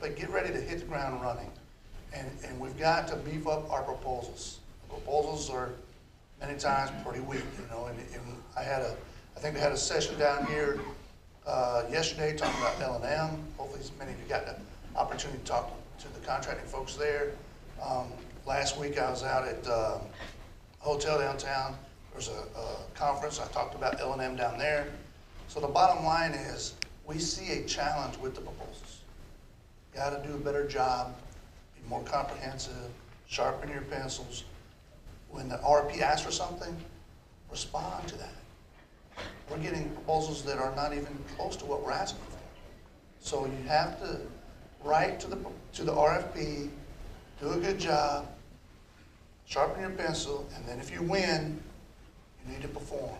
[0.00, 1.50] but get ready to hit the ground running.
[2.12, 4.60] And, and we've got to beef up our proposals.
[4.88, 5.70] Proposals are
[6.40, 8.22] many times pretty weak, you know, and, and
[8.56, 8.96] I had a,
[9.36, 10.80] I think we had a session down here,
[11.46, 13.38] uh, yesterday talking about L and M.
[13.56, 14.56] Hopefully, many of you got the
[14.98, 17.32] opportunity to talk to the contracting folks there.
[17.82, 18.06] Um,
[18.46, 19.98] last week, I was out at, uh,
[20.80, 21.72] hotel downtown.
[22.10, 23.40] There was a, a conference.
[23.40, 24.86] I talked about L and M down there.
[25.48, 26.74] So the bottom line is,
[27.06, 29.00] we see a challenge with the proposals.
[29.96, 31.16] Got to do a better job,
[31.74, 32.90] be more comprehensive,
[33.28, 34.44] sharpen your pencils.
[35.30, 36.76] When the RP asks for something,
[37.50, 39.24] respond to that.
[39.50, 42.38] We're getting proposals that are not even close to what we're asking for.
[43.20, 44.20] So you have to
[44.84, 45.38] write to the,
[45.74, 46.68] to the RFP,
[47.40, 48.26] do a good job,
[49.46, 51.58] sharpen your pencil, and then if you win,
[52.44, 53.16] you need to perform.